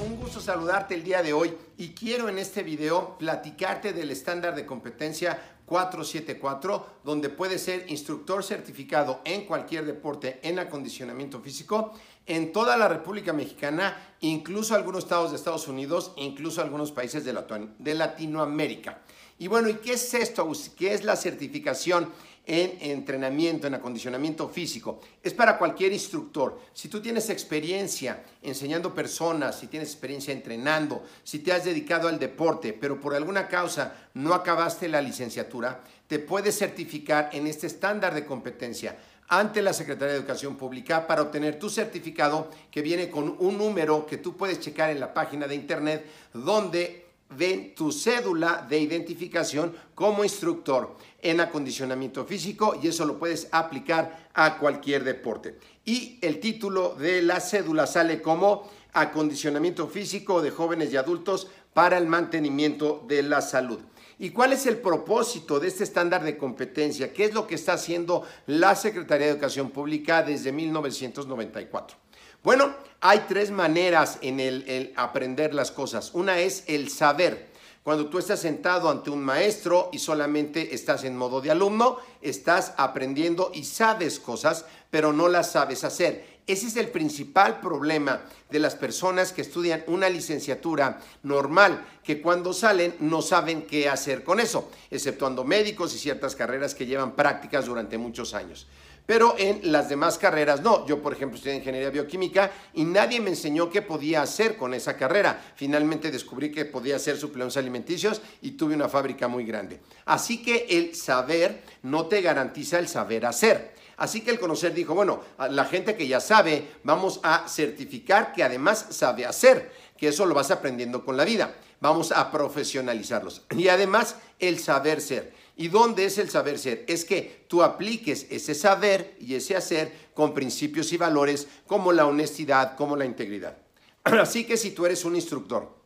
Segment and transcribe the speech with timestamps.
[0.00, 4.56] Un gusto saludarte el día de hoy y quiero en este video platicarte del estándar
[4.56, 11.94] de competencia 474, donde puedes ser instructor certificado en cualquier deporte en acondicionamiento físico
[12.26, 17.32] en toda la República Mexicana, incluso algunos estados de Estados Unidos, incluso algunos países de,
[17.78, 19.02] de Latinoamérica.
[19.38, 20.50] Y bueno, ¿y qué es esto?
[20.76, 22.10] ¿Qué es la certificación?
[22.44, 25.00] En entrenamiento, en acondicionamiento físico.
[25.22, 26.60] Es para cualquier instructor.
[26.72, 32.18] Si tú tienes experiencia enseñando personas, si tienes experiencia entrenando, si te has dedicado al
[32.18, 38.14] deporte, pero por alguna causa no acabaste la licenciatura, te puedes certificar en este estándar
[38.14, 38.96] de competencia
[39.28, 44.04] ante la Secretaría de Educación Pública para obtener tu certificado que viene con un número
[44.04, 46.04] que tú puedes checar en la página de internet
[46.34, 47.01] donde
[47.36, 54.30] ven tu cédula de identificación como instructor en acondicionamiento físico y eso lo puedes aplicar
[54.34, 55.58] a cualquier deporte.
[55.84, 61.98] Y el título de la cédula sale como acondicionamiento físico de jóvenes y adultos para
[61.98, 63.80] el mantenimiento de la salud.
[64.18, 67.12] ¿Y cuál es el propósito de este estándar de competencia?
[67.12, 71.96] ¿Qué es lo que está haciendo la Secretaría de Educación Pública desde 1994?
[72.42, 76.10] Bueno, hay tres maneras en el, aprender las cosas.
[76.12, 77.52] Una es el saber.
[77.84, 82.74] Cuando tú estás sentado ante un maestro y solamente estás en modo de alumno, estás
[82.76, 86.32] aprendiendo y sabes cosas, pero no las sabes hacer.
[86.46, 92.52] Ese es el principal problema de las personas que estudian una licenciatura normal, que cuando
[92.52, 97.66] salen no saben qué hacer con eso, exceptuando médicos y ciertas carreras que llevan prácticas
[97.66, 98.66] durante muchos años.
[99.06, 100.86] Pero en las demás carreras no.
[100.86, 104.96] Yo, por ejemplo, estudié ingeniería bioquímica y nadie me enseñó qué podía hacer con esa
[104.96, 105.40] carrera.
[105.56, 109.80] Finalmente descubrí que podía hacer suplementos alimenticios y tuve una fábrica muy grande.
[110.04, 113.74] Así que el saber no te garantiza el saber hacer.
[113.96, 115.20] Así que el conocer dijo, bueno,
[115.50, 120.34] la gente que ya sabe, vamos a certificar que además sabe hacer, que eso lo
[120.34, 121.54] vas aprendiendo con la vida.
[121.80, 123.42] Vamos a profesionalizarlos.
[123.50, 125.32] Y además el saber ser.
[125.56, 126.84] ¿Y dónde es el saber ser?
[126.88, 132.06] Es que tú apliques ese saber y ese hacer con principios y valores como la
[132.06, 133.58] honestidad, como la integridad.
[134.04, 135.82] Así que si tú eres un instructor,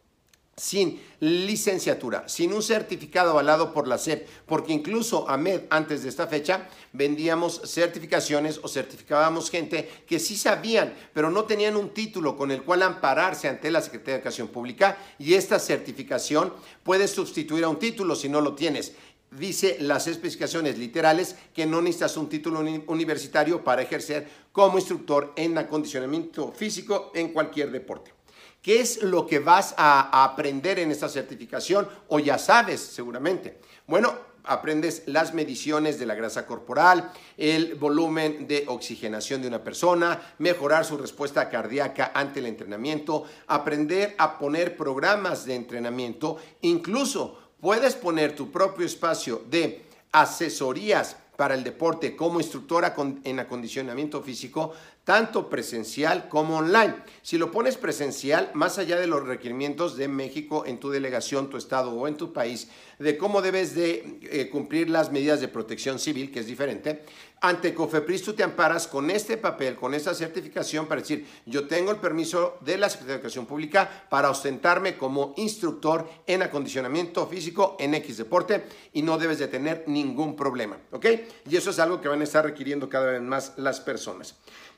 [0.56, 6.08] sin licenciatura, sin un certificado avalado por la SEP, porque incluso a MED antes de
[6.08, 12.38] esta fecha vendíamos certificaciones o certificábamos gente que sí sabían, pero no tenían un título
[12.38, 17.64] con el cual ampararse ante la Secretaría de Educación Pública y esta certificación puede sustituir
[17.64, 18.94] a un título si no lo tienes
[19.30, 25.58] dice las especificaciones literales que no necesitas un título universitario para ejercer como instructor en
[25.58, 28.12] acondicionamiento físico en cualquier deporte.
[28.66, 31.88] ¿Qué es lo que vas a, aprender en esta certificación?
[32.08, 33.60] O ya sabes, seguramente.
[33.86, 34.12] Bueno,
[34.42, 40.84] aprendes las mediciones de la grasa corporal, el volumen de oxigenación de una persona, mejorar
[40.84, 48.36] su respuesta cardíaca ante el entrenamiento, aprender a poner programas de entrenamiento, incluso puedes poner
[48.36, 49.82] tu propio espacio de
[50.12, 54.72] asesorías para el deporte como instructora en acondicionamiento físico,
[55.02, 56.94] tanto presencial como online.
[57.22, 61.56] Si lo pones presencial, más allá de los requerimientos de México en tu delegación, tu
[61.56, 62.68] estado o en tu país,
[63.00, 67.02] de cómo debes de eh, cumplir las medidas de protección civil, que es diferente,
[67.40, 71.90] ante COFEPRIS tú te amparas con este papel, con esta certificación para decir, yo tengo
[71.90, 77.76] el permiso de la Secretaría de Educación Pública para ostentarme como instructor en acondicionamiento físico
[77.78, 81.06] en X deporte y no debes de tener ningún problema, ¿ok?
[81.48, 84.34] Y eso es algo que van a estar requiriendo cada vez más las personas.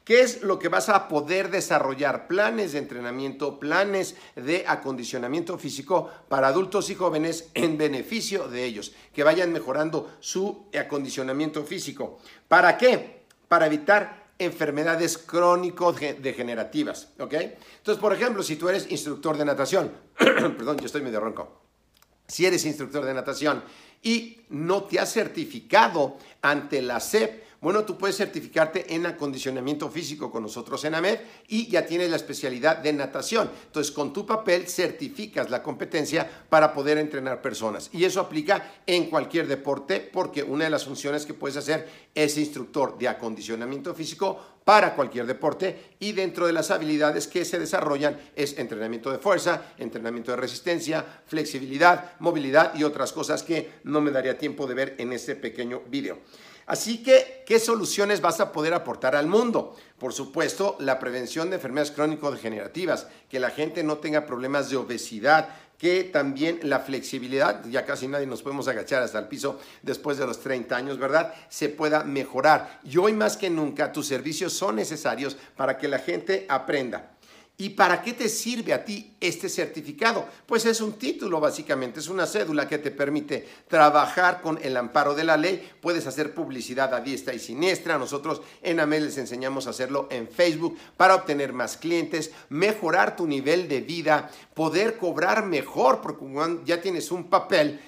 [0.09, 2.29] ¿Qué es lo que vas a poder desarrollar?
[2.29, 8.95] Planes de entrenamiento, planes de acondicionamiento físico para adultos y jóvenes en beneficio de ellos,
[9.13, 12.21] que vayan mejorando su acondicionamiento físico.
[12.49, 13.27] ¿Para qué?
[13.49, 17.35] Para evitar enfermedades crónico-degenerativas, ¿ok?
[17.35, 21.61] Entonces, por ejemplo, si tú eres instructor de natación, perdón, yo estoy medio ronco,
[22.27, 23.63] si eres instructor de natación
[24.03, 30.31] y no te has certificado ante la SEP, bueno, tú puedes certificarte en acondicionamiento físico
[30.31, 31.19] con nosotros en AMED
[31.49, 33.51] y ya tienes la especialidad de natación.
[33.67, 37.91] Entonces, con tu papel certificas la competencia para poder entrenar personas.
[37.93, 42.39] Y eso aplica en cualquier deporte porque una de las funciones que puedes hacer es
[42.39, 48.21] instructor de acondicionamiento físico para cualquier deporte y dentro de las habilidades que se desarrollan
[48.37, 54.11] es entrenamiento de fuerza, entrenamiento de resistencia, flexibilidad, movilidad y otras cosas que no me
[54.11, 56.19] daría tiempo de ver en este pequeño video.
[56.69, 59.75] Así que, ¿qué soluciones vas a poder aportar al mundo?
[59.99, 65.49] Por supuesto, la prevención de enfermedades crónico-degenerativas, que la gente no tenga problemas de obesidad,
[65.79, 70.27] que también la flexibilidad, ya casi nadie nos podemos agachar hasta el piso después de
[70.27, 71.33] los 30 años, ¿verdad?
[71.49, 72.81] Se pueda mejorar.
[72.85, 77.13] Y hoy más que nunca tus servicios son necesarios para que la gente aprenda.
[77.61, 80.25] ¿Y para qué te sirve a ti este certificado?
[80.47, 85.13] Pues es un título básicamente, es una cédula que te permite trabajar con el amparo
[85.13, 85.69] de la ley.
[85.81, 87.99] Puedes hacer publicidad a diestra y siniestra.
[87.99, 93.27] Nosotros en AMEL les enseñamos a hacerlo en Facebook para obtener más clientes, mejorar tu
[93.27, 96.25] nivel de vida, poder cobrar mejor porque
[96.65, 97.81] ya tienes un papel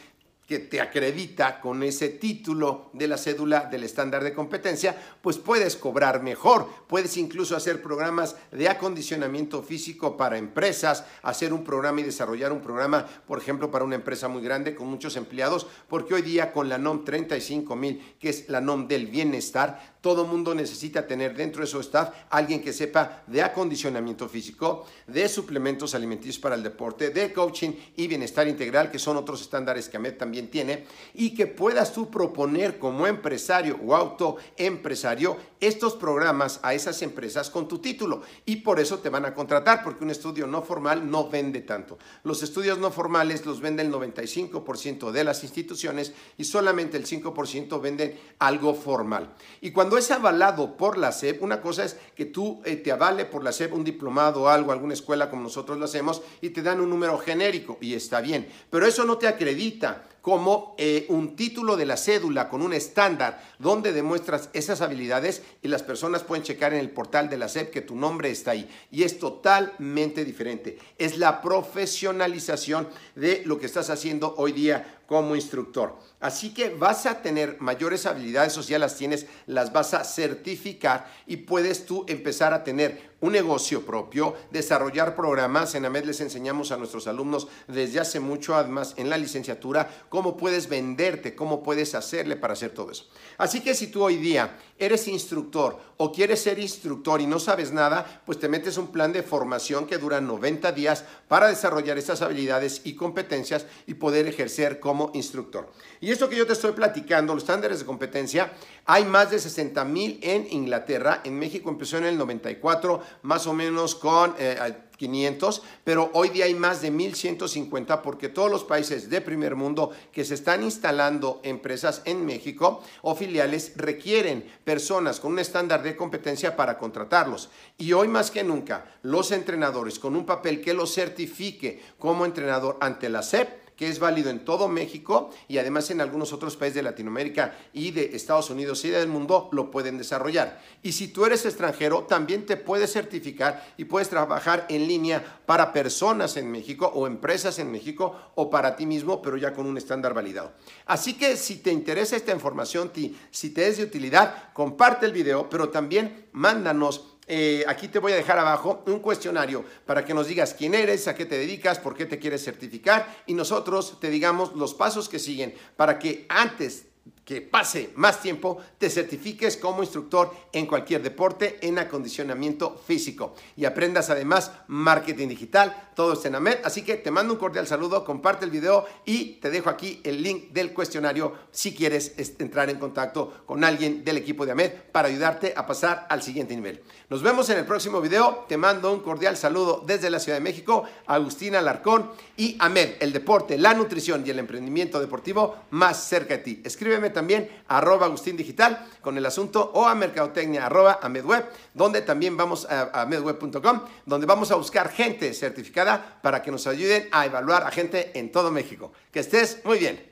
[0.51, 5.77] que te acredita con ese título de la cédula del estándar de competencia, pues puedes
[5.77, 6.67] cobrar mejor.
[6.89, 12.63] Puedes incluso hacer programas de acondicionamiento físico para empresas, hacer un programa y desarrollar un
[12.63, 16.69] programa, por ejemplo, para una empresa muy grande con muchos empleados, porque hoy día con
[16.69, 21.67] la NOM 35000, que es la NOM del bienestar, todo mundo necesita tener dentro de
[21.67, 27.33] su staff alguien que sepa de acondicionamiento físico, de suplementos alimenticios para el deporte, de
[27.33, 31.93] coaching y bienestar integral, que son otros estándares que AMED también tiene, y que puedas
[31.93, 38.23] tú proponer como empresario o autoempresario estos programas a esas empresas con tu título.
[38.47, 41.99] Y por eso te van a contratar, porque un estudio no formal no vende tanto.
[42.25, 47.81] Los estudios no formales los vende el 95% de las instituciones y solamente el 5%
[47.81, 49.35] venden algo formal.
[49.61, 53.25] Y cuando es avalado por la SEP, una cosa es que tú eh, te avale
[53.25, 56.63] por la SEP un diplomado o algo, alguna escuela como nosotros lo hacemos, y te
[56.63, 58.49] dan un número genérico, y está bien.
[58.71, 63.43] Pero eso no te acredita como eh, un título de la cédula con un estándar
[63.59, 67.71] donde demuestras esas habilidades y las personas pueden checar en el portal de la SEP
[67.71, 68.69] que tu nombre está ahí.
[68.91, 70.79] Y es totalmente diferente.
[70.99, 75.99] Es la profesionalización de lo que estás haciendo hoy día como instructor.
[76.21, 81.39] Así que vas a tener mayores habilidades, ya las tienes, las vas a certificar y
[81.39, 85.75] puedes tú empezar a tener un negocio propio, desarrollar programas.
[85.75, 90.37] En AMED les enseñamos a nuestros alumnos desde hace mucho, además en la licenciatura, cómo
[90.37, 93.07] puedes venderte, cómo puedes hacerle para hacer todo eso.
[93.39, 97.73] Así que si tú hoy día eres instructor o quieres ser instructor y no sabes
[97.73, 102.23] nada, pues te metes un plan de formación que dura 90 días para desarrollar estas
[102.23, 105.71] habilidades y competencias y poder ejercer como instructor.
[106.01, 108.53] Y esto que yo te estoy platicando, los estándares de competencia,
[108.87, 113.53] hay más de 60 mil en Inglaterra, en México empezó en el 94, más o
[113.53, 114.35] menos con...
[114.39, 119.57] Eh, 500, pero hoy día hay más de 1150 porque todos los países de primer
[119.57, 125.83] mundo que se están instalando empresas en México o filiales requieren personas con un estándar
[125.83, 127.49] de competencia para contratarlos.
[127.79, 132.77] Y hoy más que nunca, los entrenadores con un papel que los certifique como entrenador
[132.83, 136.75] ante la SEP que es válido en todo México y además en algunos otros países
[136.75, 140.61] de Latinoamérica y de Estados Unidos y del mundo lo pueden desarrollar.
[140.83, 145.73] Y si tú eres extranjero, también te puedes certificar y puedes trabajar en línea para
[145.73, 149.79] personas en México o empresas en México o para ti mismo, pero ya con un
[149.79, 150.53] estándar validado.
[150.85, 152.93] Así que si te interesa esta información,
[153.31, 158.11] si te es de utilidad, comparte el video, pero también mándanos eh, aquí te voy
[158.11, 161.79] a dejar abajo un cuestionario para que nos digas quién eres, a qué te dedicas,
[161.79, 166.27] por qué te quieres certificar y nosotros te digamos los pasos que siguen para que
[166.29, 166.87] antes
[167.31, 173.67] que pase más tiempo, te certifiques como instructor en cualquier deporte en acondicionamiento físico y
[173.67, 176.59] aprendas además marketing digital, todo está en AMED.
[176.65, 180.21] Así que te mando un cordial saludo, comparte el video y te dejo aquí el
[180.25, 185.07] link del cuestionario si quieres entrar en contacto con alguien del equipo de AMED para
[185.07, 186.83] ayudarte a pasar al siguiente nivel.
[187.11, 188.45] Nos vemos en el próximo video.
[188.49, 193.13] Te mando un cordial saludo desde la Ciudad de México, Agustina Alarcón y AMED, el
[193.13, 196.63] deporte, la nutrición y el emprendimiento deportivo más cerca de ti.
[196.65, 201.45] Escríbeme también también arroba Agustín Digital con el asunto o a mercadotecnia arroba a Medweb,
[201.75, 206.67] donde también vamos a, a medweb.com, donde vamos a buscar gente certificada para que nos
[206.67, 208.93] ayuden a evaluar a gente en todo México.
[209.13, 210.10] Que estés muy bien.